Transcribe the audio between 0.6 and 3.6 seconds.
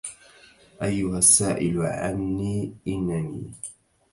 أيها السائل عني إنني